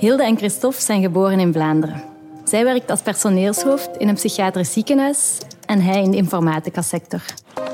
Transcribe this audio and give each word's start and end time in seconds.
Hilde 0.00 0.24
en 0.24 0.36
Christophe 0.36 0.80
zijn 0.80 1.02
geboren 1.02 1.40
in 1.40 1.52
Vlaanderen. 1.52 2.02
Zij 2.44 2.64
werkt 2.64 2.90
als 2.90 3.00
personeelshoofd 3.00 3.96
in 3.96 4.08
een 4.08 4.14
psychiatrisch 4.14 4.72
ziekenhuis 4.72 5.38
en 5.66 5.80
hij 5.80 6.02
in 6.02 6.10
de 6.10 6.16
informatica-sector. 6.16 7.20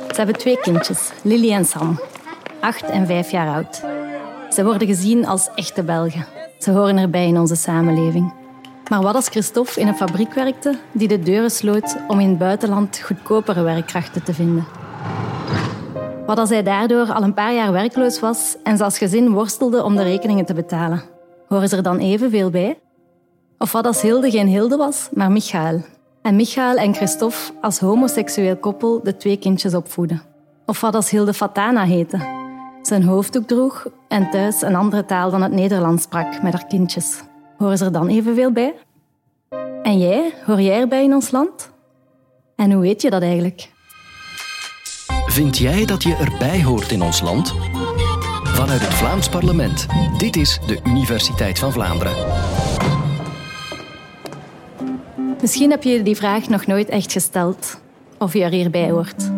Ze 0.09 0.17
hebben 0.17 0.37
twee 0.37 0.61
kindjes, 0.61 1.11
Lily 1.23 1.53
en 1.53 1.65
Sam, 1.65 2.01
acht 2.61 2.83
en 2.83 3.07
vijf 3.07 3.31
jaar 3.31 3.55
oud. 3.55 3.83
Ze 4.51 4.65
worden 4.65 4.89
gezien 4.89 5.27
als 5.27 5.49
echte 5.55 5.83
Belgen. 5.83 6.27
Ze 6.59 6.71
horen 6.71 6.97
erbij 6.97 7.27
in 7.27 7.39
onze 7.39 7.55
samenleving. 7.55 8.33
Maar 8.91 9.03
wat 9.03 9.15
als 9.15 9.29
Christophe 9.29 9.81
in 9.81 9.87
een 9.87 9.97
fabriek 9.97 10.35
werkte 10.35 10.79
die 10.93 11.09
de 11.09 11.23
deuren 11.23 11.51
sloot 11.51 11.97
om 12.09 12.21
in 12.21 12.29
het 12.29 12.39
buitenland 12.39 13.01
goedkopere 13.05 13.63
werkkrachten 13.63 14.23
te 14.23 14.35
vinden? 14.35 14.67
Wat 16.27 16.39
als 16.39 16.49
hij 16.49 16.63
daardoor 16.63 17.13
al 17.13 17.23
een 17.23 17.35
paar 17.35 17.55
jaar 17.55 17.73
werkloos 17.73 18.21
was 18.21 18.57
en 18.63 18.77
ze 18.77 18.85
als 18.85 18.99
gezin 18.99 19.33
worstelde 19.33 19.83
om 19.83 19.97
de 19.97 20.03
rekeningen 20.03 20.45
te 20.45 20.55
betalen? 20.55 21.16
Horen 21.49 21.69
ze 21.69 21.77
er 21.77 21.83
dan 21.83 21.99
evenveel 21.99 22.51
bij? 22.51 22.79
Of 23.59 23.73
wat 23.73 23.87
als 23.87 24.03
Hilde 24.03 24.31
geen 24.31 24.49
Hilde 24.49 24.77
was, 24.77 25.09
maar 25.13 25.33
Michael? 25.33 25.85
En 26.23 26.37
Michael 26.37 26.77
en 26.77 26.95
Christophe 26.95 27.53
als 27.61 27.79
homoseksueel 27.79 28.57
koppel 28.57 29.01
de 29.03 29.17
twee 29.17 29.37
kindjes 29.37 29.75
opvoeden? 29.75 30.23
Of 30.67 30.81
wat 30.81 30.95
als 30.95 31.11
Hilde 31.11 31.35
Fatana 31.35 31.85
heette? 31.85 32.45
Zijn 32.83 33.03
hoofddoek 33.03 33.47
droeg 33.47 33.87
en 34.09 34.31
thuis 34.31 34.63
een 34.63 34.75
andere 34.75 35.05
taal 35.05 35.31
dan 35.31 35.43
het 35.43 35.53
Nederlands 35.53 36.03
sprak 36.03 36.43
met 36.43 36.53
haar 36.53 36.67
kindjes. 36.67 37.23
Horen 37.59 37.79
ze 37.79 37.85
er 37.85 37.93
dan 37.93 38.09
evenveel 38.09 38.53
bij? 38.53 38.75
En 39.83 39.99
jij, 39.99 40.33
hoor 40.47 40.61
jij 40.61 40.81
erbij 40.81 41.05
in 41.05 41.15
ons 41.15 41.31
land? 41.31 41.71
En 42.57 42.73
hoe 42.73 42.83
weet 42.83 43.03
je 43.03 43.11
dat 43.11 43.23
eigenlijk? 43.23 43.71
Vind 45.27 45.59
jij 45.59 45.85
dat 45.85 46.03
je 46.03 46.15
erbij 46.15 46.63
hoort 46.63 46.93
in 46.93 47.03
ons 47.03 47.21
land? 47.21 47.55
Vanuit 48.57 48.81
het 48.81 48.95
Vlaams 48.95 49.29
parlement. 49.29 49.87
Dit 50.19 50.37
is 50.37 50.59
de 50.67 50.81
Universiteit 50.85 51.59
van 51.59 51.73
Vlaanderen. 51.73 52.15
Misschien 55.41 55.71
heb 55.71 55.83
je 55.83 56.03
die 56.03 56.17
vraag 56.17 56.49
nog 56.49 56.67
nooit 56.67 56.89
echt 56.89 57.13
gesteld, 57.13 57.81
of 58.19 58.33
je 58.33 58.43
er 58.43 58.51
hierbij 58.51 58.91
hoort. 58.91 59.31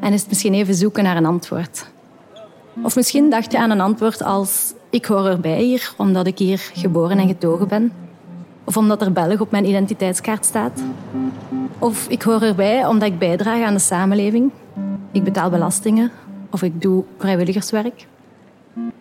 En 0.00 0.12
is 0.12 0.20
het 0.20 0.28
misschien 0.28 0.54
even 0.54 0.74
zoeken 0.74 1.04
naar 1.04 1.16
een 1.16 1.26
antwoord. 1.26 1.86
Of 2.82 2.96
misschien 2.96 3.30
dacht 3.30 3.52
je 3.52 3.58
aan 3.58 3.70
een 3.70 3.80
antwoord 3.80 4.22
als 4.22 4.72
ik 4.90 5.04
hoor 5.04 5.26
erbij 5.26 5.62
hier 5.62 5.94
omdat 5.96 6.26
ik 6.26 6.38
hier 6.38 6.70
geboren 6.74 7.18
en 7.18 7.28
getogen 7.28 7.68
ben. 7.68 7.92
Of 8.64 8.76
omdat 8.76 9.02
er 9.02 9.12
Belg 9.12 9.40
op 9.40 9.50
mijn 9.50 9.68
identiteitskaart 9.68 10.44
staat. 10.44 10.82
Of 11.78 12.08
ik 12.08 12.22
hoor 12.22 12.42
erbij 12.42 12.86
omdat 12.86 13.08
ik 13.08 13.18
bijdraag 13.18 13.62
aan 13.62 13.74
de 13.74 13.80
samenleving. 13.80 14.50
Ik 15.12 15.24
betaal 15.24 15.50
belastingen 15.50 16.10
of 16.50 16.62
ik 16.62 16.82
doe 16.82 17.04
vrijwilligerswerk. 17.18 18.06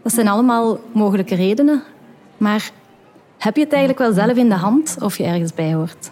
Dat 0.01 0.13
zijn 0.13 0.27
allemaal 0.27 0.79
mogelijke 0.91 1.35
redenen. 1.35 1.83
Maar 2.37 2.71
heb 3.37 3.55
je 3.55 3.61
het 3.61 3.73
eigenlijk 3.73 4.01
wel 4.03 4.13
zelf 4.25 4.37
in 4.37 4.49
de 4.49 4.55
hand 4.55 4.97
of 4.99 5.17
je 5.17 5.23
ergens 5.23 5.53
bij 5.53 5.73
hoort? 5.73 6.11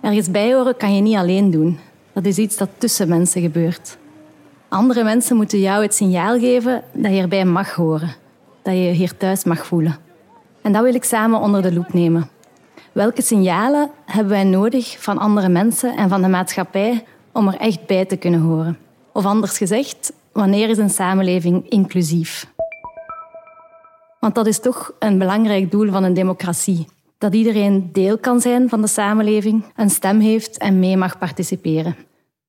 Ergens 0.00 0.30
bij 0.30 0.54
horen 0.54 0.76
kan 0.76 0.94
je 0.94 1.02
niet 1.02 1.16
alleen 1.16 1.50
doen. 1.50 1.78
Dat 2.12 2.24
is 2.24 2.38
iets 2.38 2.56
dat 2.56 2.68
tussen 2.78 3.08
mensen 3.08 3.42
gebeurt. 3.42 3.98
Andere 4.68 5.04
mensen 5.04 5.36
moeten 5.36 5.60
jou 5.60 5.82
het 5.82 5.94
signaal 5.94 6.38
geven 6.38 6.82
dat 6.92 7.12
je 7.12 7.20
erbij 7.20 7.44
mag 7.44 7.74
horen. 7.74 8.14
Dat 8.62 8.74
je 8.74 8.80
je 8.80 8.92
hier 8.92 9.16
thuis 9.16 9.44
mag 9.44 9.66
voelen. 9.66 9.96
En 10.62 10.72
dat 10.72 10.82
wil 10.82 10.94
ik 10.94 11.04
samen 11.04 11.40
onder 11.40 11.62
de 11.62 11.72
loep 11.72 11.92
nemen. 11.92 12.28
Welke 12.92 13.22
signalen 13.22 13.90
hebben 14.04 14.32
wij 14.32 14.44
nodig 14.44 14.96
van 14.98 15.18
andere 15.18 15.48
mensen 15.48 15.96
en 15.96 16.08
van 16.08 16.22
de 16.22 16.28
maatschappij 16.28 17.04
om 17.32 17.48
er 17.48 17.56
echt 17.56 17.86
bij 17.86 18.04
te 18.04 18.16
kunnen 18.16 18.40
horen? 18.40 18.78
Of 19.12 19.24
anders 19.24 19.56
gezegd, 19.56 20.12
wanneer 20.38 20.68
is 20.68 20.78
een 20.78 20.90
samenleving 20.90 21.68
inclusief? 21.68 22.52
Want 24.20 24.34
dat 24.34 24.46
is 24.46 24.60
toch 24.60 24.92
een 24.98 25.18
belangrijk 25.18 25.70
doel 25.70 25.90
van 25.90 26.04
een 26.04 26.14
democratie. 26.14 26.86
Dat 27.18 27.34
iedereen 27.34 27.88
deel 27.92 28.18
kan 28.18 28.40
zijn 28.40 28.68
van 28.68 28.80
de 28.80 28.86
samenleving, 28.86 29.64
een 29.76 29.90
stem 29.90 30.20
heeft 30.20 30.58
en 30.58 30.78
mee 30.78 30.96
mag 30.96 31.18
participeren. 31.18 31.96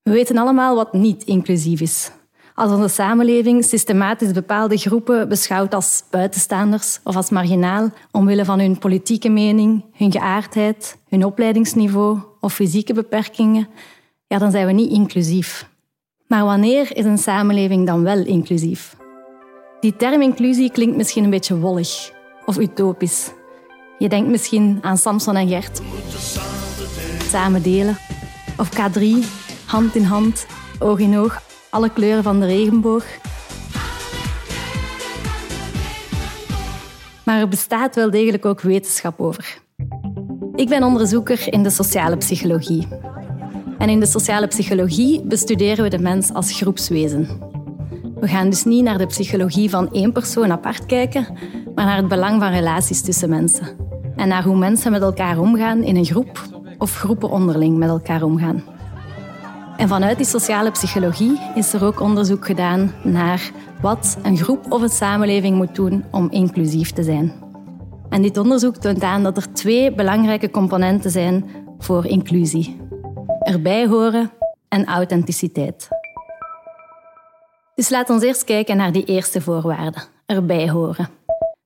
We 0.03 0.11
weten 0.11 0.37
allemaal 0.37 0.75
wat 0.75 0.93
niet 0.93 1.23
inclusief 1.23 1.81
is. 1.81 2.11
Als 2.55 2.71
onze 2.71 2.87
samenleving 2.87 3.63
systematisch 3.63 4.31
bepaalde 4.31 4.77
groepen 4.77 5.29
beschouwt 5.29 5.73
als 5.73 6.03
buitenstaanders 6.09 6.99
of 7.03 7.15
als 7.15 7.29
marginaal 7.29 7.89
omwille 8.11 8.45
van 8.45 8.59
hun 8.59 8.77
politieke 8.77 9.29
mening, 9.29 9.85
hun 9.93 10.11
geaardheid, 10.11 10.97
hun 11.07 11.25
opleidingsniveau 11.25 12.19
of 12.39 12.53
fysieke 12.53 12.93
beperkingen, 12.93 13.67
ja, 14.27 14.37
dan 14.37 14.51
zijn 14.51 14.65
we 14.65 14.71
niet 14.71 14.91
inclusief. 14.91 15.68
Maar 16.29 16.43
wanneer 16.43 16.97
is 16.97 17.05
een 17.05 17.17
samenleving 17.17 17.85
dan 17.87 18.03
wel 18.03 18.25
inclusief? 18.25 18.95
Die 19.79 19.95
term 19.95 20.21
inclusie 20.21 20.71
klinkt 20.71 20.95
misschien 20.95 21.23
een 21.23 21.29
beetje 21.29 21.57
wollig 21.57 22.11
of 22.45 22.57
utopisch. 22.57 23.31
Je 23.97 24.09
denkt 24.09 24.29
misschien 24.29 24.77
aan 24.81 24.97
Samson 24.97 25.35
en 25.35 25.47
Gert. 25.47 25.81
Samen 27.23 27.61
delen. 27.61 27.97
Of 28.57 28.69
K3, 28.69 29.03
hand 29.65 29.95
in 29.95 30.03
hand, 30.03 30.45
oog 30.79 30.99
in 30.99 31.17
oog, 31.17 31.41
alle 31.69 31.89
kleuren 31.89 32.23
van 32.23 32.39
de 32.39 32.45
regenboog. 32.45 33.05
Maar 37.25 37.39
er 37.39 37.47
bestaat 37.47 37.95
wel 37.95 38.11
degelijk 38.11 38.45
ook 38.45 38.61
wetenschap 38.61 39.19
over. 39.19 39.61
Ik 40.55 40.69
ben 40.69 40.83
onderzoeker 40.83 41.53
in 41.53 41.63
de 41.63 41.69
sociale 41.69 42.17
psychologie. 42.17 42.87
En 43.79 43.89
in 43.89 43.99
de 43.99 44.05
sociale 44.05 44.47
psychologie 44.47 45.21
bestuderen 45.21 45.83
we 45.83 45.89
de 45.89 45.99
mens 45.99 46.33
als 46.33 46.51
groepswezen. 46.51 47.27
We 48.19 48.27
gaan 48.27 48.49
dus 48.49 48.63
niet 48.63 48.83
naar 48.83 48.97
de 48.97 49.05
psychologie 49.05 49.69
van 49.69 49.91
één 49.91 50.11
persoon 50.11 50.51
apart 50.51 50.85
kijken, 50.85 51.27
maar 51.75 51.85
naar 51.85 51.97
het 51.97 52.07
belang 52.07 52.41
van 52.41 52.51
relaties 52.51 53.01
tussen 53.01 53.29
mensen. 53.29 53.67
En 54.15 54.27
naar 54.27 54.43
hoe 54.43 54.57
mensen 54.57 54.91
met 54.91 55.01
elkaar 55.01 55.39
omgaan 55.39 55.83
in 55.83 55.95
een 55.95 56.05
groep 56.05 56.41
of 56.77 56.95
groepen 56.95 57.29
onderling 57.29 57.77
met 57.77 57.89
elkaar 57.89 58.23
omgaan. 58.23 58.63
En 59.77 59.87
vanuit 59.87 60.17
die 60.17 60.25
sociale 60.25 60.71
psychologie 60.71 61.39
is 61.55 61.73
er 61.73 61.85
ook 61.85 61.99
onderzoek 61.99 62.45
gedaan 62.45 62.93
naar 63.03 63.51
wat 63.81 64.17
een 64.23 64.37
groep 64.37 64.71
of 64.71 64.81
een 64.81 64.89
samenleving 64.89 65.55
moet 65.55 65.75
doen 65.75 66.03
om 66.11 66.27
inclusief 66.31 66.91
te 66.91 67.03
zijn. 67.03 67.33
En 68.09 68.21
dit 68.21 68.37
onderzoek 68.37 68.75
toont 68.75 69.03
aan 69.03 69.23
dat 69.23 69.37
er 69.37 69.53
twee 69.53 69.93
belangrijke 69.93 70.51
componenten 70.51 71.11
zijn 71.11 71.45
voor 71.77 72.05
inclusie: 72.05 72.79
erbij 73.39 73.87
horen 73.87 74.31
en 74.67 74.85
authenticiteit. 74.85 75.87
Dus 77.75 77.89
laat 77.89 78.09
ons 78.09 78.23
eerst 78.23 78.43
kijken 78.43 78.77
naar 78.77 78.91
die 78.91 79.05
eerste 79.05 79.41
voorwaarde: 79.41 79.99
erbij 80.25 80.69
horen. 80.69 81.09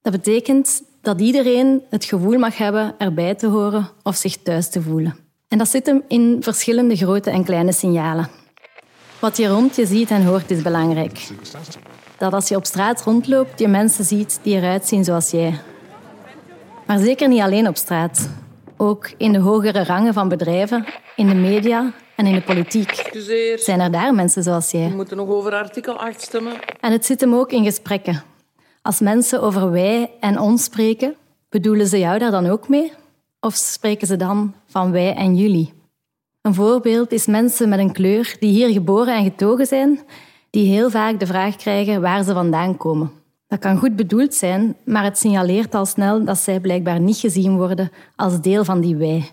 Dat 0.02 0.14
betekent 0.14 0.84
dat 1.02 1.22
iedereen 1.22 1.82
het 1.90 2.06
gevoel 2.06 2.38
mag 2.38 2.58
hebben 2.58 2.96
erbij 2.98 3.36
te 3.36 3.48
horen 3.48 3.90
of 4.04 4.16
zich 4.16 4.38
thuis 4.38 4.70
te 4.70 4.82
voelen. 4.82 5.16
En 5.48 5.58
dat 5.58 5.70
zit 5.70 5.86
hem 5.86 6.04
in 6.08 6.38
verschillende 6.40 6.96
grote 6.96 7.30
en 7.30 7.44
kleine 7.44 7.74
signalen. 7.74 8.30
Wat 9.20 9.38
je 9.38 9.48
rond 9.48 9.76
je 9.76 9.86
ziet 9.86 10.12
en 10.12 10.26
hoort 10.26 10.52
is 10.52 10.62
belangrijk. 10.62 11.30
Dat 12.18 12.34
als 12.34 12.48
je 12.48 12.56
op 12.56 12.66
straat 12.66 13.04
rondloopt, 13.04 13.60
je 13.60 13.68
mensen 13.68 14.06
ziet 14.06 14.40
die 14.42 14.56
eruit 14.56 14.88
zien 14.88 15.04
zoals 15.04 15.32
jij. 15.32 15.60
Maar 16.86 16.98
zeker 16.98 17.28
niet 17.28 17.42
alleen 17.42 17.68
op 17.68 17.78
straat. 17.78 18.30
Ook 18.78 19.12
in 19.18 19.32
de 19.32 19.40
hogere 19.40 19.84
rangen 19.84 20.14
van 20.14 20.28
bedrijven, 20.28 20.86
in 21.16 21.28
de 21.28 21.36
media 21.36 21.94
en 22.16 22.26
in 22.26 22.34
de 22.34 22.42
politiek. 22.42 23.10
Zijn 23.56 23.80
er 23.80 23.92
daar 23.92 24.14
mensen 24.14 24.44
zoals 24.44 24.72
jij? 24.72 24.90
We 24.90 24.96
moeten 24.96 25.18
nog 25.18 25.30
over 25.30 25.54
artikel 25.54 26.00
8 26.00 26.22
stemmen. 26.22 26.54
En 26.80 26.92
het 26.92 27.06
zit 27.06 27.22
hem 27.22 27.34
ook 27.36 27.52
in 27.52 27.64
gesprekken. 27.64 28.24
Als 28.82 29.00
mensen 29.00 29.42
over 29.42 29.72
wij 29.72 30.12
en 30.20 30.40
ons 30.40 30.64
spreken, 30.64 31.16
bedoelen 31.50 31.88
ze 31.88 32.00
jou 32.00 32.20
daar 32.20 32.32
dan 32.32 32.48
ook 32.48 32.70
mee? 32.70 32.92
Of 33.40 33.56
spreken 33.56 34.08
ze 34.08 34.16
dan 34.16 34.54
van 34.66 34.92
wij 34.92 35.16
en 35.16 35.36
jullie? 35.36 35.74
Een 36.42 36.54
voorbeeld 36.54 37.12
is 37.12 37.26
mensen 37.26 37.70
met 37.70 37.80
een 37.80 37.92
kleur 37.92 38.36
die 38.40 38.52
hier 38.52 38.70
geboren 38.70 39.16
en 39.16 39.24
getogen 39.24 39.66
zijn, 39.66 40.00
die 40.50 40.74
heel 40.74 40.90
vaak 40.90 41.20
de 41.20 41.26
vraag 41.26 41.56
krijgen 41.56 42.02
waar 42.02 42.24
ze 42.24 42.34
vandaan 42.34 42.78
komen. 42.78 43.12
Dat 43.54 43.62
kan 43.62 43.78
goed 43.78 43.96
bedoeld 43.96 44.34
zijn, 44.34 44.76
maar 44.86 45.04
het 45.04 45.18
signaleert 45.18 45.76
al 45.76 45.86
snel 45.86 46.24
dat 46.26 46.38
zij 46.38 46.60
blijkbaar 46.60 47.00
niet 47.00 47.18
gezien 47.18 47.58
worden 47.58 47.92
als 48.16 48.42
deel 48.42 48.64
van 48.64 48.82
die 48.82 48.96
wij. 48.96 49.30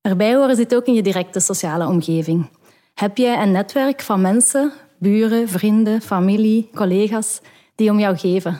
Erbij 0.00 0.34
horen 0.34 0.56
zit 0.56 0.74
ook 0.74 0.86
in 0.86 0.94
je 0.94 1.02
directe 1.02 1.40
sociale 1.40 1.86
omgeving. 1.86 2.48
Heb 2.94 3.16
jij 3.16 3.42
een 3.42 3.52
netwerk 3.52 4.00
van 4.00 4.20
mensen, 4.20 4.72
buren, 4.98 5.48
vrienden, 5.48 6.00
familie, 6.00 6.70
collega's 6.74 7.40
die 7.74 7.90
om 7.90 7.98
jou 7.98 8.16
geven 8.16 8.52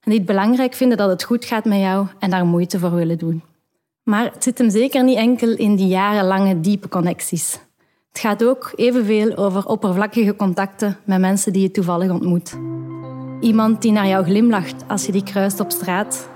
en 0.00 0.10
die 0.10 0.18
het 0.18 0.26
belangrijk 0.26 0.74
vinden 0.74 0.98
dat 0.98 1.08
het 1.08 1.24
goed 1.24 1.44
gaat 1.44 1.64
met 1.64 1.80
jou 1.80 2.06
en 2.18 2.30
daar 2.30 2.46
moeite 2.46 2.78
voor 2.78 2.94
willen 2.94 3.18
doen? 3.18 3.42
Maar 4.02 4.24
het 4.32 4.42
zit 4.42 4.58
hem 4.58 4.70
zeker 4.70 5.04
niet 5.04 5.18
enkel 5.18 5.56
in 5.56 5.76
die 5.76 5.88
jarenlange 5.88 6.60
diepe 6.60 6.88
connecties. 6.88 7.58
Het 8.08 8.18
gaat 8.18 8.44
ook 8.44 8.72
evenveel 8.76 9.36
over 9.36 9.66
oppervlakkige 9.66 10.36
contacten 10.36 10.98
met 11.04 11.20
mensen 11.20 11.52
die 11.52 11.62
je 11.62 11.70
toevallig 11.70 12.10
ontmoet. 12.10 12.54
Iemand 13.44 13.82
die 13.82 13.92
naar 13.92 14.06
jou 14.06 14.24
glimlacht 14.24 14.74
als 14.86 15.06
je 15.06 15.12
die 15.12 15.22
kruist 15.22 15.60
op 15.60 15.70
straat. 15.70 16.28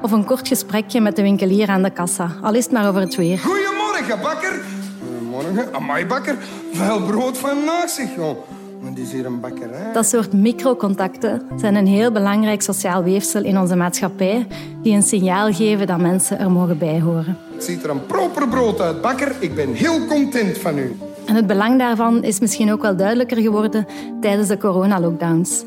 Of 0.00 0.12
een 0.12 0.24
kort 0.24 0.48
gesprekje 0.48 1.00
met 1.00 1.16
de 1.16 1.22
winkelier 1.22 1.68
aan 1.68 1.82
de 1.82 1.90
kassa, 1.90 2.30
al 2.40 2.54
is 2.54 2.64
het 2.64 2.72
maar 2.72 2.88
over 2.88 3.00
het 3.00 3.14
weer. 3.16 3.38
Goedemorgen, 3.38 4.20
bakker. 4.22 4.62
Goedemorgen. 5.08 5.74
Amai, 5.74 6.06
bakker. 6.06 6.36
Vuil 6.72 7.02
brood 7.02 7.38
van 7.38 7.56
zich, 7.86 8.14
joh. 8.16 8.36
Want 8.80 8.98
is 8.98 9.12
hier 9.12 9.26
een 9.26 9.40
bakkerij. 9.40 9.92
Dat 9.92 10.06
soort 10.06 10.32
microcontacten 10.32 11.42
zijn 11.56 11.74
een 11.74 11.86
heel 11.86 12.12
belangrijk 12.12 12.62
sociaal 12.62 13.02
weefsel 13.02 13.44
in 13.44 13.58
onze 13.58 13.76
maatschappij 13.76 14.46
die 14.82 14.94
een 14.94 15.02
signaal 15.02 15.52
geven 15.52 15.86
dat 15.86 15.98
mensen 15.98 16.38
er 16.38 16.50
mogen 16.50 16.78
bijhoren. 16.78 17.38
Het 17.54 17.64
ziet 17.64 17.84
er 17.84 17.90
een 17.90 18.06
proper 18.06 18.48
brood 18.48 18.80
uit, 18.80 19.00
bakker. 19.00 19.32
Ik 19.38 19.54
ben 19.54 19.72
heel 19.72 20.06
content 20.06 20.58
van 20.58 20.78
u. 20.78 20.96
En 21.26 21.34
het 21.34 21.46
belang 21.46 21.78
daarvan 21.78 22.22
is 22.22 22.40
misschien 22.40 22.72
ook 22.72 22.82
wel 22.82 22.96
duidelijker 22.96 23.36
geworden 23.36 23.86
tijdens 24.20 24.48
de 24.48 24.58
coronalockdowns, 24.58 25.64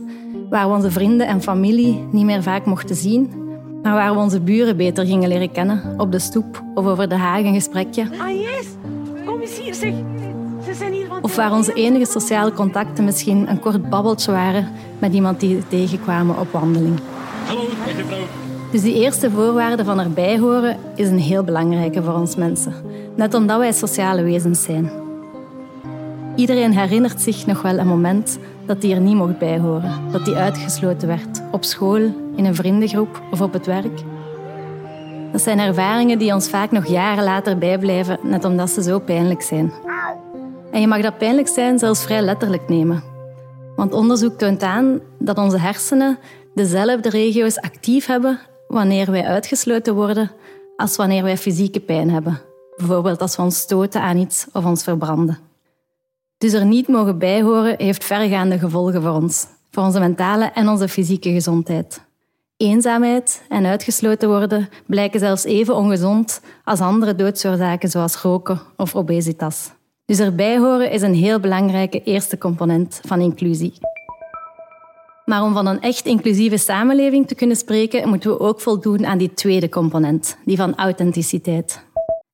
waar 0.50 0.68
we 0.68 0.76
onze 0.76 0.92
vrienden 0.92 1.28
en 1.28 1.42
familie 1.42 2.08
niet 2.12 2.26
meer 2.26 2.44
vaak 2.44 2.66
mochten 2.66 2.96
zien, 2.96 3.32
maar 3.84 3.94
waar 3.94 4.14
we 4.14 4.20
onze 4.20 4.40
buren 4.40 4.78
beter 4.78 5.06
gingen 5.06 5.30
leren 5.30 5.52
kennen, 5.52 5.82
op 5.98 6.12
de 6.12 6.20
stoep 6.20 6.64
of 6.74 6.86
over 6.86 7.10
de 7.10 7.16
haag 7.16 7.44
een 7.44 7.54
gesprekje. 7.54 8.08
Ah, 8.18 8.30
yes. 8.30 8.68
Kom 9.26 9.42
eens 9.42 9.60
hier, 9.60 9.74
zeg. 9.74 9.94
Ze 10.66 10.74
zijn 10.74 10.94
hier 10.94 11.08
van... 11.08 11.18
Of 11.22 11.36
waar 11.36 11.52
onze 11.52 11.74
enige 11.74 12.06
sociale 12.06 12.52
contacten 12.54 13.04
misschien 13.04 13.50
een 13.50 13.60
kort 13.60 13.90
babbeltje 13.90 14.32
waren 14.32 14.68
met 15.00 15.14
iemand 15.14 15.40
die 15.40 15.56
we 15.56 15.68
tegenkwamen 15.68 16.40
op 16.40 16.52
wandeling. 16.52 17.00
Hallo, 17.48 17.62
mevrouw. 17.62 18.18
Dus 18.72 18.82
die 18.82 18.94
eerste 18.94 19.32
voorwaarde 19.32 19.84
van 19.84 20.00
erbij 20.00 20.40
horen 20.40 20.78
is 20.96 21.10
een 21.10 21.20
heel 21.20 21.44
belangrijke 21.44 22.04
voor 22.04 22.14
ons 22.14 22.36
mensen. 22.36 22.74
Net 23.16 23.34
omdat 23.34 23.58
wij 23.58 23.72
sociale 23.72 24.24
wezens 24.24 24.64
zijn. 24.64 24.90
Iedereen 26.36 26.74
herinnert 26.74 27.22
zich 27.22 27.46
nog 27.46 27.62
wel 27.62 27.78
een 27.78 27.88
moment 27.88 28.40
dat 28.66 28.82
hij 28.84 28.92
er 28.92 29.02
niet 29.02 29.16
mocht 29.16 29.38
bij 29.38 29.60
horen. 29.60 30.12
Dat 30.12 30.26
hij 30.26 30.36
uitgesloten 30.36 31.08
werd. 31.08 31.42
Op 31.52 31.64
school, 31.64 32.02
in 32.36 32.46
een 32.46 32.56
vriendengroep 32.56 33.22
of 33.32 33.42
op 33.42 33.54
het 33.54 33.66
werk. 33.66 34.02
Dat 35.32 35.42
zijn 35.42 35.60
ervaringen 35.60 36.20
die 36.20 36.34
ons 36.34 36.50
vaak 36.50 36.72
nog 36.72 36.88
jaren 36.88 37.24
later 37.24 37.58
bijblijven, 37.58 38.20
net 38.24 38.46
omdat 38.46 38.70
ze 38.70 38.84
zo 38.84 39.00
pijnlijk 39.00 39.42
zijn. 39.42 39.74
En 40.72 40.82
je 40.82 40.88
mag 40.88 41.02
dat 41.02 41.18
pijnlijk 41.18 41.48
zijn 41.48 41.80
zelfs 41.80 42.04
vrij 42.04 42.22
letterlijk 42.22 42.70
nemen. 42.70 43.04
Want 43.76 43.94
onderzoek 43.94 44.38
toont 44.38 44.64
aan 44.64 45.00
dat 45.20 45.38
onze 45.38 45.60
hersenen 45.60 46.18
dezelfde 46.54 47.10
regio's 47.10 47.58
actief 47.58 48.06
hebben 48.06 48.40
wanneer 48.68 49.12
wij 49.12 49.26
uitgesloten 49.26 49.96
worden 49.96 50.32
als 50.76 50.96
wanneer 50.96 51.24
wij 51.24 51.38
fysieke 51.38 51.80
pijn 51.80 52.10
hebben. 52.10 52.42
Bijvoorbeeld 52.76 53.22
als 53.22 53.36
we 53.36 53.42
ons 53.42 53.60
stoten 53.60 54.02
aan 54.02 54.18
iets 54.18 54.48
of 54.54 54.66
ons 54.66 54.84
verbranden. 54.84 55.40
Dus 56.38 56.54
er 56.54 56.66
niet 56.66 56.88
mogen 56.88 57.18
bijhoren 57.18 57.76
heeft 57.78 58.04
vergaande 58.04 58.60
gevolgen 58.60 59.02
voor 59.02 59.12
ons, 59.12 59.48
voor 59.72 59.84
onze 59.84 60.00
mentale 60.00 60.46
en 60.46 60.70
onze 60.70 60.88
fysieke 60.88 61.32
gezondheid. 61.32 62.04
Eenzaamheid 62.58 63.42
en 63.50 63.66
uitgesloten 63.66 64.30
worden 64.30 64.70
blijken 64.86 65.20
zelfs 65.20 65.44
even 65.44 65.76
ongezond 65.76 66.42
als 66.64 66.80
andere 66.80 67.16
doodsoorzaken 67.16 67.90
zoals 67.90 68.22
roken 68.22 68.60
of 68.78 68.96
obesitas. 68.96 69.72
Dus 70.06 70.20
erbij 70.20 70.58
horen 70.58 70.92
is 70.92 71.02
een 71.02 71.16
heel 71.16 71.40
belangrijke 71.40 72.04
eerste 72.04 72.38
component 72.38 73.00
van 73.04 73.22
inclusie. 73.22 73.74
Maar 75.26 75.44
om 75.44 75.54
van 75.54 75.66
een 75.66 75.82
echt 75.82 76.06
inclusieve 76.06 76.58
samenleving 76.58 77.28
te 77.28 77.36
kunnen 77.36 77.58
spreken, 77.58 78.10
moeten 78.10 78.30
we 78.30 78.40
ook 78.40 78.62
voldoen 78.62 79.06
aan 79.06 79.18
die 79.18 79.34
tweede 79.34 79.70
component, 79.70 80.38
die 80.46 80.58
van 80.58 80.76
authenticiteit. 80.76 81.84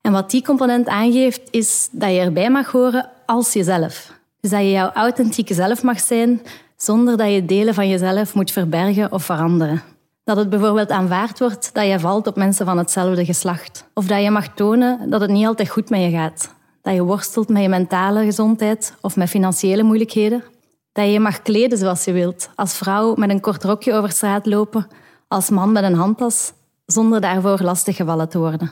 En 0.02 0.12
wat 0.12 0.32
die 0.32 0.44
component 0.44 0.88
aangeeft, 0.88 1.42
is 1.52 1.90
dat 1.92 2.10
je 2.10 2.20
erbij 2.20 2.50
mag 2.50 2.72
horen 2.72 3.10
als 3.32 3.54
jezelf. 3.54 4.14
Dus 4.40 4.52
dat 4.52 4.60
je 4.60 4.72
jouw 4.72 4.92
authentieke 4.92 5.54
zelf 5.54 5.84
mag 5.84 6.00
zijn, 6.00 6.42
zonder 6.76 7.18
dat 7.18 7.32
je 7.32 7.46
delen 7.46 7.74
van 7.74 7.90
jezelf 7.90 8.34
moet 8.34 8.52
verbergen 8.52 9.12
of 9.12 9.24
veranderen. 9.24 9.82
Dat 10.24 10.38
het 10.38 10.50
bijvoorbeeld 10.50 10.90
aanvaard 10.90 11.40
wordt 11.40 11.74
dat 11.74 11.88
je 11.88 12.00
valt 12.00 12.28
op 12.28 12.36
mensen 12.36 12.66
van 12.66 12.78
hetzelfde 12.78 13.26
geslacht. 13.26 13.86
Of 13.94 14.06
dat 14.06 14.24
je 14.24 14.32
mag 14.32 14.48
tonen 14.48 15.10
dat 15.10 15.22
het 15.22 15.30
niet 15.30 15.46
altijd 15.46 15.70
goed 15.70 15.90
met 15.90 16.02
je 16.02 16.10
gaat. 16.10 16.54
Dat 16.82 16.94
je 16.94 17.04
worstelt 17.04 17.50
met 17.50 17.62
je 17.62 17.70
mentale 17.70 18.24
gezondheid 18.24 18.96
of 19.02 19.16
met 19.16 19.30
financiële 19.30 19.84
moeilijkheden. 19.84 20.44
Dat 20.92 21.06
je 21.06 21.12
je 21.12 21.20
mag 21.20 21.42
kleden 21.42 21.78
zoals 21.78 22.04
je 22.04 22.12
wilt. 22.12 22.50
Als 22.56 22.78
vrouw 22.78 23.16
met 23.16 23.30
een 23.30 23.42
kort 23.42 23.64
rokje 23.64 23.94
over 23.94 24.12
straat 24.12 24.46
lopen. 24.46 24.88
Als 25.28 25.50
man 25.50 25.72
met 25.72 25.84
een 25.84 25.96
handtas. 25.96 26.54
Zonder 26.86 27.22
daarvoor 27.22 27.62
lastiggevallen 27.62 28.30
te 28.30 28.38
worden. 28.38 28.72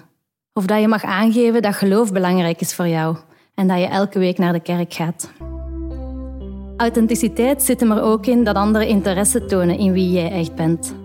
Of 0.54 0.66
dat 0.66 0.80
je 0.80 0.88
mag 0.88 1.04
aangeven 1.04 1.62
dat 1.62 1.76
geloof 1.76 2.12
belangrijk 2.12 2.62
is 2.62 2.76
voor 2.76 2.88
jou. 2.88 3.18
En 3.60 3.68
dat 3.68 3.80
je 3.80 3.86
elke 3.86 4.20
week 4.20 4.38
naar 4.38 4.54
de 4.54 4.60
kerk 4.60 4.94
gaat. 4.94 5.30
Authenticiteit 6.78 7.64
zit 7.64 7.82
er 7.82 7.88
maar 7.88 8.04
ook 8.04 8.26
in 8.26 8.44
dat 8.44 8.56
anderen 8.56 8.88
interesse 8.88 9.46
tonen 9.46 9.78
in 9.78 9.92
wie 9.92 10.12
jij 10.12 10.32
echt 10.32 10.56
bent. 10.56 10.96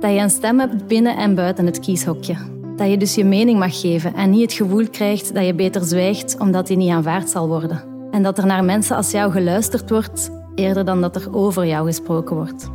Dat 0.00 0.10
je 0.10 0.18
een 0.18 0.30
stem 0.30 0.58
hebt 0.58 0.86
binnen 0.86 1.16
en 1.16 1.34
buiten 1.34 1.66
het 1.66 1.80
kieshokje. 1.80 2.36
Dat 2.76 2.90
je 2.90 2.96
dus 2.96 3.14
je 3.14 3.24
mening 3.24 3.58
mag 3.58 3.80
geven 3.80 4.14
en 4.14 4.30
niet 4.30 4.40
het 4.40 4.52
gevoel 4.52 4.88
krijgt 4.88 5.34
dat 5.34 5.46
je 5.46 5.54
beter 5.54 5.84
zwijgt 5.84 6.36
omdat 6.38 6.66
die 6.66 6.76
niet 6.76 6.90
aanvaard 6.90 7.28
zal 7.28 7.48
worden. 7.48 7.82
En 8.10 8.22
dat 8.22 8.38
er 8.38 8.46
naar 8.46 8.64
mensen 8.64 8.96
als 8.96 9.10
jou 9.10 9.32
geluisterd 9.32 9.90
wordt 9.90 10.30
eerder 10.54 10.84
dan 10.84 11.00
dat 11.00 11.16
er 11.16 11.34
over 11.34 11.66
jou 11.66 11.86
gesproken 11.86 12.36
wordt. 12.36 12.70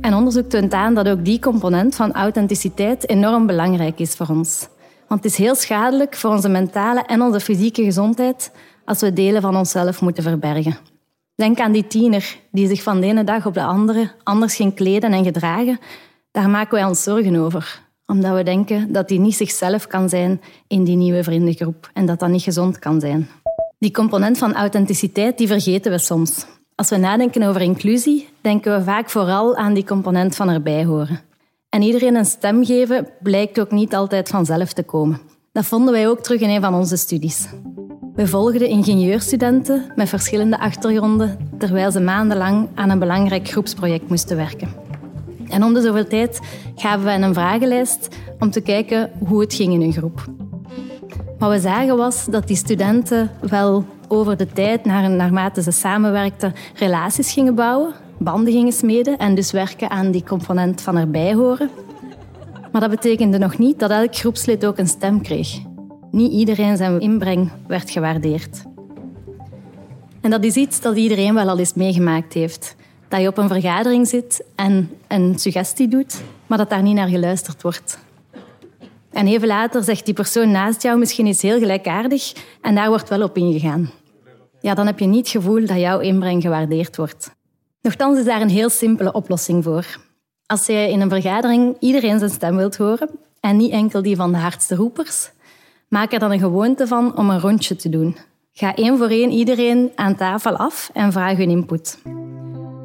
En 0.00 0.14
onderzoek 0.14 0.48
toont 0.48 0.72
aan 0.72 0.94
dat 0.94 1.08
ook 1.08 1.24
die 1.24 1.38
component 1.38 1.94
van 1.94 2.12
authenticiteit 2.12 3.08
enorm 3.08 3.46
belangrijk 3.46 3.98
is 3.98 4.14
voor 4.14 4.28
ons. 4.28 4.68
Want 5.08 5.22
het 5.22 5.32
is 5.32 5.38
heel 5.38 5.54
schadelijk 5.54 6.16
voor 6.16 6.30
onze 6.30 6.48
mentale 6.48 7.02
en 7.02 7.22
onze 7.22 7.40
fysieke 7.40 7.84
gezondheid 7.84 8.50
als 8.84 9.00
we 9.00 9.12
delen 9.12 9.42
van 9.42 9.56
onszelf 9.56 10.00
moeten 10.00 10.22
verbergen. 10.22 10.76
Denk 11.34 11.58
aan 11.58 11.72
die 11.72 11.86
tiener 11.86 12.38
die 12.50 12.68
zich 12.68 12.82
van 12.82 13.00
de 13.00 13.06
ene 13.06 13.24
dag 13.24 13.46
op 13.46 13.54
de 13.54 13.62
andere 13.62 14.10
anders 14.22 14.56
ging 14.56 14.74
kleden 14.74 15.12
en 15.12 15.24
gedragen. 15.24 15.78
Daar 16.30 16.50
maken 16.50 16.74
wij 16.74 16.84
ons 16.84 17.02
zorgen 17.02 17.36
over, 17.36 17.82
omdat 18.06 18.34
we 18.34 18.42
denken 18.42 18.92
dat 18.92 19.08
hij 19.08 19.18
niet 19.18 19.34
zichzelf 19.34 19.86
kan 19.86 20.08
zijn 20.08 20.40
in 20.66 20.84
die 20.84 20.96
nieuwe 20.96 21.22
vriendengroep 21.22 21.90
en 21.92 22.06
dat 22.06 22.18
dat 22.18 22.28
niet 22.28 22.42
gezond 22.42 22.78
kan 22.78 23.00
zijn. 23.00 23.28
Die 23.78 23.90
component 23.90 24.38
van 24.38 24.54
authenticiteit 24.54 25.38
die 25.38 25.46
vergeten 25.46 25.92
we 25.92 25.98
soms. 25.98 26.46
Als 26.74 26.90
we 26.90 26.96
nadenken 26.96 27.42
over 27.42 27.60
inclusie, 27.60 28.28
denken 28.40 28.78
we 28.78 28.84
vaak 28.84 29.10
vooral 29.10 29.56
aan 29.56 29.74
die 29.74 29.84
component 29.84 30.36
van 30.36 30.48
erbij 30.48 30.84
horen. 30.84 31.20
En 31.76 31.82
iedereen 31.82 32.14
een 32.14 32.24
stem 32.24 32.64
geven 32.64 33.08
blijkt 33.22 33.60
ook 33.60 33.70
niet 33.70 33.94
altijd 33.94 34.28
vanzelf 34.28 34.72
te 34.72 34.82
komen. 34.82 35.20
Dat 35.52 35.64
vonden 35.64 35.92
wij 35.92 36.08
ook 36.08 36.20
terug 36.20 36.40
in 36.40 36.48
een 36.48 36.60
van 36.60 36.74
onze 36.74 36.96
studies. 36.96 37.46
We 38.14 38.26
volgden 38.26 38.68
ingenieurstudenten 38.68 39.92
met 39.94 40.08
verschillende 40.08 40.58
achtergronden 40.58 41.50
terwijl 41.58 41.90
ze 41.90 42.00
maandenlang 42.00 42.68
aan 42.74 42.90
een 42.90 42.98
belangrijk 42.98 43.48
groepsproject 43.48 44.08
moesten 44.08 44.36
werken. 44.36 44.68
En 45.48 45.64
om 45.64 45.74
de 45.74 45.80
zoveel 45.80 46.06
tijd 46.06 46.40
gaven 46.74 47.04
we 47.04 47.26
een 47.26 47.34
vragenlijst 47.34 48.08
om 48.38 48.50
te 48.50 48.60
kijken 48.60 49.10
hoe 49.26 49.40
het 49.40 49.54
ging 49.54 49.72
in 49.72 49.80
hun 49.80 49.92
groep. 49.92 50.24
Wat 51.38 51.50
we 51.50 51.60
zagen 51.60 51.96
was 51.96 52.24
dat 52.24 52.46
die 52.46 52.56
studenten 52.56 53.30
wel 53.40 53.84
over 54.08 54.36
de 54.36 54.46
tijd, 54.46 54.84
naarmate 54.84 55.62
ze 55.62 55.70
samenwerkten, 55.70 56.54
relaties 56.74 57.32
gingen 57.32 57.54
bouwen, 57.54 57.94
banden 58.18 58.52
gingen 58.52 58.72
smeden 58.72 59.18
en 59.18 59.34
dus 59.34 59.52
werken 59.52 59.90
aan 59.90 60.10
die 60.10 60.24
component 60.24 60.82
van 60.82 60.96
erbij 60.96 61.34
horen. 61.34 61.70
Maar 62.72 62.80
dat 62.80 62.90
betekende 62.90 63.38
nog 63.38 63.58
niet 63.58 63.78
dat 63.78 63.90
elk 63.90 64.16
groepslid 64.16 64.66
ook 64.66 64.78
een 64.78 64.88
stem 64.88 65.22
kreeg. 65.22 65.58
Niet 66.10 66.32
iedereen 66.32 66.76
zijn 66.76 67.00
inbreng 67.00 67.50
werd 67.66 67.90
gewaardeerd. 67.90 68.62
En 70.20 70.30
dat 70.30 70.44
is 70.44 70.54
iets 70.54 70.80
dat 70.80 70.96
iedereen 70.96 71.34
wel 71.34 71.48
al 71.48 71.58
eens 71.58 71.74
meegemaakt 71.74 72.32
heeft. 72.32 72.76
Dat 73.08 73.20
je 73.20 73.28
op 73.28 73.38
een 73.38 73.48
vergadering 73.48 74.08
zit 74.08 74.44
en 74.54 74.90
een 75.08 75.38
suggestie 75.38 75.88
doet, 75.88 76.22
maar 76.46 76.58
dat 76.58 76.70
daar 76.70 76.82
niet 76.82 76.94
naar 76.94 77.08
geluisterd 77.08 77.62
wordt. 77.62 77.98
En 79.10 79.26
even 79.26 79.46
later 79.46 79.82
zegt 79.82 80.04
die 80.04 80.14
persoon 80.14 80.50
naast 80.50 80.82
jou 80.82 80.98
misschien 80.98 81.26
iets 81.26 81.42
heel 81.42 81.58
gelijkaardig 81.58 82.32
en 82.60 82.74
daar 82.74 82.88
wordt 82.88 83.08
wel 83.08 83.22
op 83.22 83.36
ingegaan. 83.36 83.90
Ja, 84.60 84.74
dan 84.74 84.86
heb 84.86 84.98
je 84.98 85.06
niet 85.06 85.18
het 85.18 85.28
gevoel 85.28 85.66
dat 85.66 85.78
jouw 85.78 85.98
inbreng 85.98 86.42
gewaardeerd 86.42 86.96
wordt. 86.96 87.35
Nochtans 87.86 88.18
is 88.18 88.24
daar 88.24 88.40
een 88.40 88.48
heel 88.48 88.70
simpele 88.70 89.12
oplossing 89.12 89.64
voor. 89.64 89.86
Als 90.46 90.66
je 90.66 90.90
in 90.90 91.00
een 91.00 91.08
vergadering 91.08 91.76
iedereen 91.80 92.18
zijn 92.18 92.30
stem 92.30 92.56
wilt 92.56 92.76
horen 92.76 93.10
en 93.40 93.56
niet 93.56 93.70
enkel 93.70 94.02
die 94.02 94.16
van 94.16 94.32
de 94.32 94.38
hardste 94.38 94.74
roepers, 94.74 95.30
maak 95.88 96.12
er 96.12 96.18
dan 96.18 96.32
een 96.32 96.38
gewoonte 96.38 96.86
van 96.86 97.16
om 97.16 97.30
een 97.30 97.40
rondje 97.40 97.76
te 97.76 97.88
doen. 97.88 98.16
Ga 98.52 98.74
één 98.74 98.98
voor 98.98 99.08
één 99.08 99.30
iedereen 99.30 99.92
aan 99.94 100.16
tafel 100.16 100.56
af 100.56 100.90
en 100.92 101.12
vraag 101.12 101.36
hun 101.36 101.50
input. 101.50 101.98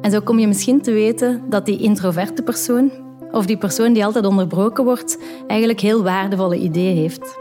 En 0.00 0.10
zo 0.10 0.20
kom 0.20 0.38
je 0.38 0.46
misschien 0.46 0.80
te 0.80 0.92
weten 0.92 1.42
dat 1.50 1.66
die 1.66 1.80
introverte 1.80 2.42
persoon 2.42 2.90
of 3.30 3.46
die 3.46 3.58
persoon 3.58 3.92
die 3.92 4.04
altijd 4.04 4.26
onderbroken 4.26 4.84
wordt, 4.84 5.18
eigenlijk 5.46 5.80
heel 5.80 6.02
waardevolle 6.02 6.56
ideeën 6.56 6.96
heeft. 6.96 7.38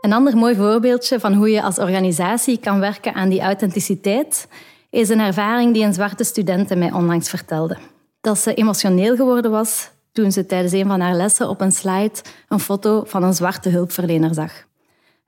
Een 0.00 0.12
ander 0.12 0.36
mooi 0.36 0.54
voorbeeldje 0.54 1.20
van 1.20 1.34
hoe 1.34 1.50
je 1.50 1.62
als 1.62 1.78
organisatie 1.78 2.58
kan 2.58 2.80
werken 2.80 3.14
aan 3.14 3.28
die 3.28 3.40
authenticiteit 3.40 4.48
is 4.94 5.08
een 5.08 5.20
ervaring 5.20 5.72
die 5.72 5.84
een 5.84 5.94
zwarte 5.94 6.24
studente 6.24 6.76
mij 6.76 6.92
onlangs 6.92 7.28
vertelde. 7.28 7.76
Dat 8.20 8.38
ze 8.38 8.54
emotioneel 8.54 9.16
geworden 9.16 9.50
was 9.50 9.90
toen 10.12 10.32
ze 10.32 10.46
tijdens 10.46 10.72
een 10.72 10.86
van 10.86 11.00
haar 11.00 11.14
lessen 11.14 11.48
op 11.48 11.60
een 11.60 11.72
slide 11.72 12.14
een 12.48 12.60
foto 12.60 13.02
van 13.06 13.22
een 13.22 13.34
zwarte 13.34 13.68
hulpverlener 13.68 14.34
zag. 14.34 14.52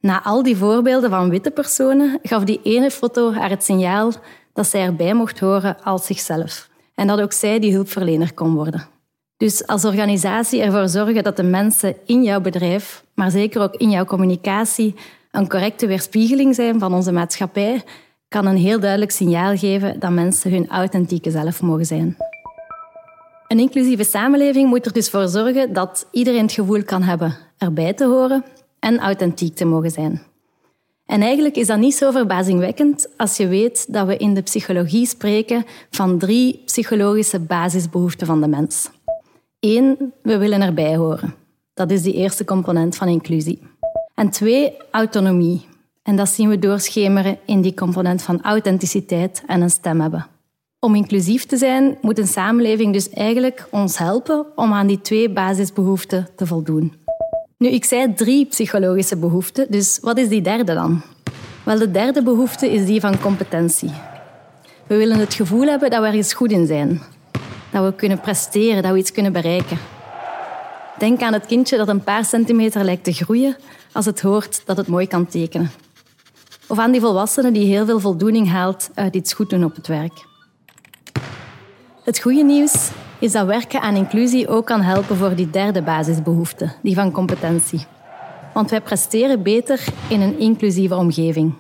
Na 0.00 0.22
al 0.22 0.42
die 0.42 0.56
voorbeelden 0.56 1.10
van 1.10 1.30
witte 1.30 1.50
personen 1.50 2.18
gaf 2.22 2.44
die 2.44 2.60
ene 2.62 2.90
foto 2.90 3.32
haar 3.32 3.50
het 3.50 3.64
signaal 3.64 4.12
dat 4.52 4.66
zij 4.66 4.82
erbij 4.82 5.14
mocht 5.14 5.38
horen 5.40 5.82
als 5.82 6.06
zichzelf. 6.06 6.68
En 6.94 7.06
dat 7.06 7.20
ook 7.20 7.32
zij 7.32 7.58
die 7.58 7.72
hulpverlener 7.72 8.34
kon 8.34 8.54
worden. 8.54 8.88
Dus 9.36 9.66
als 9.66 9.84
organisatie 9.84 10.62
ervoor 10.62 10.88
zorgen 10.88 11.24
dat 11.24 11.36
de 11.36 11.42
mensen 11.42 11.96
in 12.04 12.22
jouw 12.22 12.40
bedrijf, 12.40 13.04
maar 13.14 13.30
zeker 13.30 13.62
ook 13.62 13.74
in 13.74 13.90
jouw 13.90 14.04
communicatie, 14.04 14.94
een 15.30 15.48
correcte 15.48 15.86
weerspiegeling 15.86 16.54
zijn 16.54 16.78
van 16.78 16.94
onze 16.94 17.12
maatschappij, 17.12 17.84
kan 18.28 18.46
een 18.46 18.56
heel 18.56 18.80
duidelijk 18.80 19.10
signaal 19.10 19.56
geven 19.56 20.00
dat 20.00 20.10
mensen 20.10 20.50
hun 20.50 20.68
authentieke 20.68 21.30
zelf 21.30 21.62
mogen 21.62 21.86
zijn. 21.86 22.16
Een 23.48 23.58
inclusieve 23.58 24.04
samenleving 24.04 24.68
moet 24.68 24.86
er 24.86 24.92
dus 24.92 25.10
voor 25.10 25.28
zorgen 25.28 25.72
dat 25.72 26.06
iedereen 26.10 26.42
het 26.42 26.52
gevoel 26.52 26.82
kan 26.84 27.02
hebben 27.02 27.36
erbij 27.58 27.92
te 27.92 28.04
horen 28.04 28.44
en 28.78 28.98
authentiek 28.98 29.56
te 29.56 29.64
mogen 29.64 29.90
zijn. 29.90 30.22
En 31.06 31.22
eigenlijk 31.22 31.56
is 31.56 31.66
dat 31.66 31.78
niet 31.78 31.94
zo 31.94 32.10
verbazingwekkend 32.10 33.08
als 33.16 33.36
je 33.36 33.46
weet 33.46 33.92
dat 33.92 34.06
we 34.06 34.16
in 34.16 34.34
de 34.34 34.42
psychologie 34.42 35.06
spreken 35.06 35.64
van 35.90 36.18
drie 36.18 36.62
psychologische 36.64 37.40
basisbehoeften 37.40 38.26
van 38.26 38.40
de 38.40 38.48
mens. 38.48 38.90
Eén, 39.60 40.12
we 40.22 40.38
willen 40.38 40.62
erbij 40.62 40.96
horen. 40.96 41.34
Dat 41.74 41.90
is 41.90 42.02
die 42.02 42.14
eerste 42.14 42.44
component 42.44 42.96
van 42.96 43.08
inclusie. 43.08 43.62
En 44.14 44.30
twee, 44.30 44.72
autonomie. 44.90 45.66
En 46.06 46.16
dat 46.16 46.28
zien 46.28 46.48
we 46.48 46.58
doorschemeren 46.58 47.38
in 47.44 47.60
die 47.60 47.74
component 47.74 48.22
van 48.22 48.42
authenticiteit 48.42 49.42
en 49.46 49.60
een 49.60 49.70
stem 49.70 50.00
hebben. 50.00 50.26
Om 50.78 50.94
inclusief 50.94 51.44
te 51.44 51.56
zijn, 51.56 51.98
moet 52.00 52.18
een 52.18 52.26
samenleving 52.26 52.92
dus 52.92 53.10
eigenlijk 53.10 53.66
ons 53.70 53.98
helpen 53.98 54.46
om 54.54 54.72
aan 54.72 54.86
die 54.86 55.00
twee 55.00 55.30
basisbehoeften 55.30 56.28
te 56.36 56.46
voldoen. 56.46 56.92
Nu, 57.58 57.68
ik 57.68 57.84
zei 57.84 58.14
drie 58.14 58.46
psychologische 58.46 59.16
behoeften, 59.16 59.66
dus 59.70 59.98
wat 60.00 60.18
is 60.18 60.28
die 60.28 60.42
derde 60.42 60.74
dan? 60.74 61.02
Wel, 61.64 61.78
de 61.78 61.90
derde 61.90 62.22
behoefte 62.22 62.72
is 62.72 62.86
die 62.86 63.00
van 63.00 63.20
competentie. 63.20 63.90
We 64.86 64.96
willen 64.96 65.18
het 65.18 65.34
gevoel 65.34 65.66
hebben 65.66 65.90
dat 65.90 66.00
we 66.00 66.06
ergens 66.06 66.34
goed 66.34 66.50
in 66.50 66.66
zijn. 66.66 67.02
Dat 67.72 67.84
we 67.84 67.94
kunnen 67.94 68.20
presteren, 68.20 68.82
dat 68.82 68.92
we 68.92 68.98
iets 68.98 69.12
kunnen 69.12 69.32
bereiken. 69.32 69.78
Denk 70.98 71.20
aan 71.20 71.32
het 71.32 71.46
kindje 71.46 71.76
dat 71.76 71.88
een 71.88 72.04
paar 72.04 72.24
centimeter 72.24 72.84
lijkt 72.84 73.04
te 73.04 73.12
groeien 73.12 73.56
als 73.92 74.06
het 74.06 74.20
hoort 74.20 74.62
dat 74.64 74.76
het 74.76 74.86
mooi 74.86 75.06
kan 75.06 75.26
tekenen. 75.26 75.70
Of 76.68 76.78
aan 76.78 76.90
die 76.90 77.00
volwassene 77.00 77.52
die 77.52 77.66
heel 77.66 77.84
veel 77.84 78.00
voldoening 78.00 78.48
haalt 78.48 78.90
uit 78.94 79.14
iets 79.14 79.32
goed 79.32 79.50
doen 79.50 79.64
op 79.64 79.74
het 79.74 79.86
werk. 79.86 80.24
Het 82.04 82.20
goede 82.20 82.42
nieuws 82.42 82.90
is 83.18 83.32
dat 83.32 83.46
werken 83.46 83.80
aan 83.80 83.94
inclusie 83.94 84.48
ook 84.48 84.66
kan 84.66 84.80
helpen 84.80 85.16
voor 85.16 85.34
die 85.34 85.50
derde 85.50 85.82
basisbehoefte, 85.82 86.72
die 86.82 86.94
van 86.94 87.12
competentie. 87.12 87.86
Want 88.54 88.70
wij 88.70 88.80
presteren 88.80 89.42
beter 89.42 89.84
in 90.08 90.20
een 90.20 90.38
inclusieve 90.38 90.94
omgeving. 90.94 91.54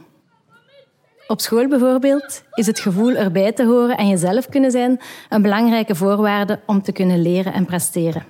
Op 1.26 1.40
school 1.40 1.68
bijvoorbeeld 1.68 2.42
is 2.54 2.66
het 2.66 2.80
gevoel 2.80 3.14
erbij 3.14 3.52
te 3.52 3.64
horen 3.64 3.96
en 3.96 4.08
jezelf 4.08 4.48
kunnen 4.48 4.70
zijn 4.70 5.00
een 5.28 5.42
belangrijke 5.42 5.94
voorwaarde 5.94 6.60
om 6.66 6.82
te 6.82 6.92
kunnen 6.92 7.22
leren 7.22 7.52
en 7.52 7.64
presteren. 7.64 8.24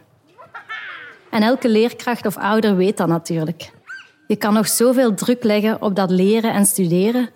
En 1.30 1.42
elke 1.42 1.68
leerkracht 1.68 2.26
of 2.26 2.36
ouder 2.36 2.76
weet 2.76 2.96
dat 2.96 3.08
natuurlijk. 3.08 3.70
Je 4.26 4.36
kan 4.36 4.54
nog 4.54 4.68
zoveel 4.68 5.14
druk 5.14 5.44
leggen 5.44 5.82
op 5.82 5.96
dat 5.96 6.10
leren 6.10 6.52
en 6.52 6.66
studeren, 6.66 7.30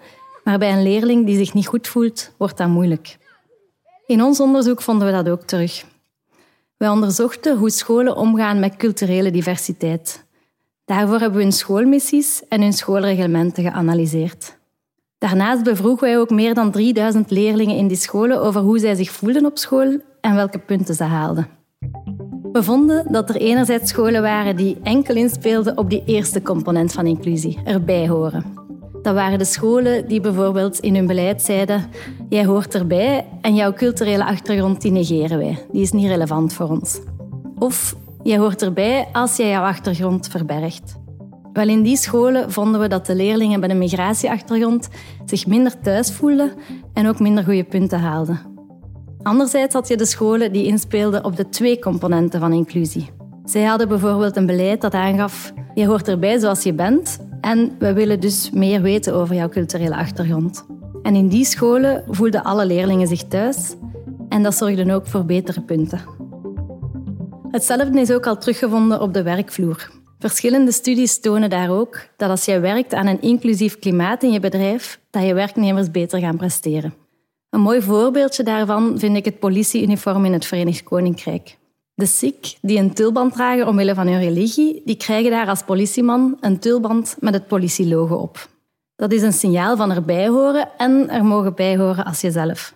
maar 0.44 0.58
bij 0.58 0.72
een 0.72 0.82
leerling 0.82 1.26
die 1.26 1.36
zich 1.36 1.54
niet 1.54 1.66
goed 1.66 1.88
voelt, 1.88 2.32
wordt 2.36 2.56
dat 2.56 2.68
moeilijk. 2.68 3.18
In 4.06 4.22
ons 4.22 4.40
onderzoek 4.40 4.82
vonden 4.82 5.06
we 5.06 5.12
dat 5.12 5.28
ook 5.28 5.42
terug. 5.42 5.84
Wij 6.76 6.88
onderzochten 6.88 7.56
hoe 7.56 7.70
scholen 7.70 8.16
omgaan 8.16 8.60
met 8.60 8.76
culturele 8.76 9.30
diversiteit. 9.30 10.24
Daarvoor 10.84 11.18
hebben 11.18 11.38
we 11.38 11.42
hun 11.42 11.52
schoolmissies 11.52 12.42
en 12.48 12.62
hun 12.62 12.72
schoolreglementen 12.72 13.62
geanalyseerd. 13.62 14.58
Daarnaast 15.18 15.62
bevroegen 15.62 16.06
wij 16.06 16.18
ook 16.18 16.30
meer 16.30 16.54
dan 16.54 16.70
3000 16.70 17.30
leerlingen 17.30 17.76
in 17.76 17.88
die 17.88 17.96
scholen 17.96 18.42
over 18.42 18.60
hoe 18.60 18.78
zij 18.78 18.94
zich 18.94 19.10
voelden 19.10 19.46
op 19.46 19.58
school 19.58 20.00
en 20.20 20.34
welke 20.34 20.58
punten 20.58 20.94
ze 20.94 21.04
haalden. 21.04 21.59
We 22.52 22.62
vonden 22.62 23.12
dat 23.12 23.28
er 23.28 23.36
enerzijds 23.36 23.90
scholen 23.90 24.22
waren 24.22 24.56
die 24.56 24.78
enkel 24.82 25.14
inspeelden 25.14 25.78
op 25.78 25.90
die 25.90 26.02
eerste 26.06 26.42
component 26.42 26.92
van 26.92 27.06
inclusie, 27.06 27.58
erbij 27.64 28.08
horen. 28.08 28.44
Dat 29.02 29.14
waren 29.14 29.38
de 29.38 29.44
scholen 29.44 30.08
die 30.08 30.20
bijvoorbeeld 30.20 30.78
in 30.78 30.94
hun 30.94 31.06
beleid 31.06 31.42
zeiden: 31.42 31.84
jij 32.28 32.44
hoort 32.44 32.74
erbij 32.74 33.26
en 33.40 33.54
jouw 33.54 33.72
culturele 33.72 34.24
achtergrond 34.24 34.80
die 34.80 34.92
negeren 34.92 35.38
wij. 35.38 35.58
Die 35.72 35.82
is 35.82 35.92
niet 35.92 36.06
relevant 36.06 36.52
voor 36.52 36.68
ons. 36.68 37.00
Of 37.58 37.96
jij 38.22 38.38
hoort 38.38 38.62
erbij 38.62 39.08
als 39.12 39.36
jij 39.36 39.48
jouw 39.48 39.64
achtergrond 39.64 40.28
verbergt. 40.28 40.98
Wel, 41.52 41.68
in 41.68 41.82
die 41.82 41.96
scholen 41.96 42.52
vonden 42.52 42.80
we 42.80 42.88
dat 42.88 43.06
de 43.06 43.14
leerlingen 43.14 43.60
met 43.60 43.70
een 43.70 43.78
migratieachtergrond 43.78 44.88
zich 45.24 45.46
minder 45.46 45.80
thuis 45.80 46.12
voelden 46.12 46.52
en 46.92 47.08
ook 47.08 47.20
minder 47.20 47.44
goede 47.44 47.64
punten 47.64 48.00
haalden. 48.00 48.49
Anderzijds 49.22 49.74
had 49.74 49.88
je 49.88 49.96
de 49.96 50.04
scholen 50.04 50.52
die 50.52 50.64
inspeelden 50.64 51.24
op 51.24 51.36
de 51.36 51.48
twee 51.48 51.78
componenten 51.78 52.40
van 52.40 52.52
inclusie. 52.52 53.10
Zij 53.44 53.64
hadden 53.64 53.88
bijvoorbeeld 53.88 54.36
een 54.36 54.46
beleid 54.46 54.80
dat 54.80 54.94
aangaf: 54.94 55.52
je 55.74 55.86
hoort 55.86 56.08
erbij 56.08 56.38
zoals 56.38 56.62
je 56.62 56.72
bent 56.72 57.18
en 57.40 57.76
we 57.78 57.92
willen 57.92 58.20
dus 58.20 58.50
meer 58.50 58.82
weten 58.82 59.14
over 59.14 59.34
jouw 59.34 59.48
culturele 59.48 59.96
achtergrond. 59.96 60.66
En 61.02 61.14
in 61.14 61.28
die 61.28 61.44
scholen 61.44 62.04
voelden 62.08 62.42
alle 62.42 62.66
leerlingen 62.66 63.06
zich 63.06 63.22
thuis 63.22 63.74
en 64.28 64.42
dat 64.42 64.54
zorgde 64.54 64.94
ook 64.94 65.06
voor 65.06 65.24
betere 65.24 65.60
punten. 65.60 66.00
Hetzelfde 67.50 68.00
is 68.00 68.12
ook 68.12 68.26
al 68.26 68.38
teruggevonden 68.38 69.00
op 69.00 69.14
de 69.14 69.22
werkvloer. 69.22 69.90
Verschillende 70.18 70.72
studies 70.72 71.20
tonen 71.20 71.50
daar 71.50 71.70
ook 71.70 72.06
dat 72.16 72.30
als 72.30 72.44
je 72.44 72.60
werkt 72.60 72.94
aan 72.94 73.06
een 73.06 73.20
inclusief 73.20 73.78
klimaat 73.78 74.22
in 74.22 74.32
je 74.32 74.40
bedrijf, 74.40 75.00
dat 75.10 75.22
je 75.22 75.34
werknemers 75.34 75.90
beter 75.90 76.20
gaan 76.20 76.36
presteren. 76.36 76.94
Een 77.50 77.60
mooi 77.60 77.82
voorbeeldje 77.82 78.42
daarvan 78.42 78.98
vind 78.98 79.16
ik 79.16 79.24
het 79.24 79.38
politieuniform 79.38 80.24
in 80.24 80.32
het 80.32 80.44
Verenigd 80.44 80.82
Koninkrijk. 80.82 81.58
De 81.94 82.06
Sikh 82.06 82.56
die 82.62 82.78
een 82.78 82.94
tulband 82.94 83.32
dragen 83.32 83.68
omwille 83.68 83.94
van 83.94 84.06
hun 84.06 84.18
religie, 84.18 84.82
die 84.84 84.96
krijgen 84.96 85.30
daar 85.30 85.48
als 85.48 85.62
politieman 85.62 86.36
een 86.40 86.58
tulband 86.58 87.16
met 87.20 87.34
het 87.34 87.46
politielogo 87.46 88.14
op. 88.14 88.48
Dat 88.96 89.12
is 89.12 89.22
een 89.22 89.32
signaal 89.32 89.76
van 89.76 89.90
erbij 89.90 90.28
horen 90.28 90.68
en 90.76 91.08
er 91.08 91.24
mogen 91.24 91.54
bij 91.54 91.76
horen 91.76 92.04
als 92.04 92.20
jezelf. 92.20 92.74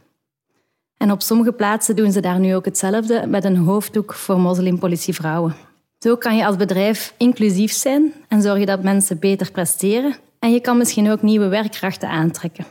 En 0.97 1.11
op 1.11 1.23
sommige 1.23 1.53
plaatsen 1.53 1.97
doen 1.97 2.13
ze 2.13 2.21
daar 2.21 2.39
nu 2.39 2.55
ook 2.55 2.65
hetzelfde 2.65 3.27
met 3.27 3.45
een 3.45 3.57
hoofddoek 3.57 4.15
voor 4.15 4.41
moslimpolitievrouwen. 4.41 5.55
Zo 5.99 6.17
kan 6.17 6.37
je 6.37 6.47
als 6.47 6.57
bedrijf 6.57 7.15
inclusief 7.17 7.73
zijn 7.73 8.13
en 8.29 8.43
zorgen 8.43 8.67
dat 8.67 8.83
mensen 8.83 9.19
beter 9.19 9.51
presteren. 9.51 10.17
En 10.39 10.53
je 10.53 10.61
kan 10.61 10.79
misschien 10.79 11.11
ook 11.11 11.23
nieuwe 11.23 11.49
werkkrachten 11.49 12.09
aantrekken. 12.09 12.65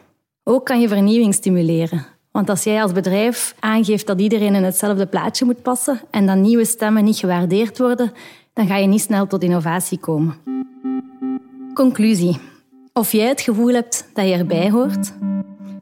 Ook 0.43 0.65
kan 0.65 0.81
je 0.81 0.87
vernieuwing 0.87 1.33
stimuleren 1.33 2.13
want 2.33 2.49
als 2.49 2.63
jij 2.63 2.81
als 2.81 2.91
bedrijf 2.91 3.55
aangeeft 3.59 4.07
dat 4.07 4.21
iedereen 4.21 4.55
in 4.55 4.63
hetzelfde 4.63 5.05
plaatje 5.05 5.45
moet 5.45 5.61
passen 5.61 6.01
en 6.09 6.25
dat 6.25 6.37
nieuwe 6.37 6.65
stemmen 6.65 7.03
niet 7.03 7.17
gewaardeerd 7.17 7.77
worden, 7.77 8.11
dan 8.53 8.67
ga 8.67 8.77
je 8.77 8.87
niet 8.87 9.01
snel 9.01 9.27
tot 9.27 9.43
innovatie 9.43 9.99
komen. 9.99 10.35
Conclusie. 11.73 12.39
Of 12.93 13.11
jij 13.11 13.27
het 13.27 13.41
gevoel 13.41 13.73
hebt 13.73 14.09
dat 14.13 14.27
je 14.27 14.33
erbij 14.33 14.69
hoort, 14.69 15.13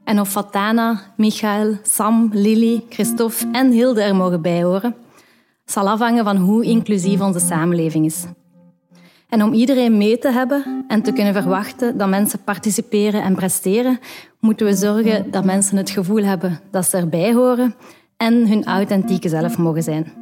en 0.04 0.20
of 0.20 0.28
Fatana, 0.28 1.00
Michael, 1.16 1.78
Sam, 1.82 2.30
Lily, 2.32 2.84
Christophe 2.88 3.48
en 3.52 3.70
Hilde 3.70 4.02
er 4.02 4.16
mogen 4.16 4.42
bijhoren, 4.42 4.94
zal 5.64 5.88
afhangen 5.88 6.24
van 6.24 6.36
hoe 6.36 6.64
inclusief 6.64 7.20
onze 7.20 7.40
samenleving 7.40 8.04
is. 8.04 8.24
En 9.32 9.42
om 9.42 9.52
iedereen 9.52 9.96
mee 9.96 10.18
te 10.18 10.30
hebben 10.30 10.84
en 10.88 11.02
te 11.02 11.12
kunnen 11.12 11.32
verwachten 11.32 11.98
dat 11.98 12.08
mensen 12.08 12.42
participeren 12.44 13.22
en 13.22 13.34
presteren, 13.34 13.98
moeten 14.40 14.66
we 14.66 14.74
zorgen 14.74 15.30
dat 15.30 15.44
mensen 15.44 15.76
het 15.76 15.90
gevoel 15.90 16.24
hebben 16.24 16.60
dat 16.70 16.86
ze 16.86 16.96
erbij 16.96 17.32
horen 17.32 17.74
en 18.16 18.48
hun 18.48 18.64
authentieke 18.64 19.28
zelf 19.28 19.58
mogen 19.58 19.82
zijn. 19.82 20.12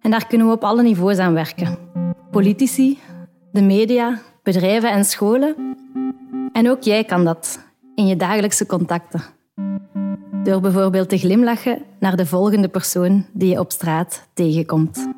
En 0.00 0.10
daar 0.10 0.26
kunnen 0.26 0.46
we 0.46 0.52
op 0.52 0.64
alle 0.64 0.82
niveaus 0.82 1.18
aan 1.18 1.34
werken. 1.34 1.78
Politici, 2.30 2.98
de 3.52 3.62
media, 3.62 4.20
bedrijven 4.42 4.90
en 4.90 5.04
scholen. 5.04 5.76
En 6.52 6.70
ook 6.70 6.82
jij 6.82 7.04
kan 7.04 7.24
dat 7.24 7.60
in 7.94 8.06
je 8.06 8.16
dagelijkse 8.16 8.66
contacten. 8.66 9.22
Door 10.42 10.60
bijvoorbeeld 10.60 11.08
te 11.08 11.18
glimlachen 11.18 11.82
naar 11.98 12.16
de 12.16 12.26
volgende 12.26 12.68
persoon 12.68 13.26
die 13.32 13.50
je 13.50 13.58
op 13.58 13.72
straat 13.72 14.28
tegenkomt. 14.34 15.13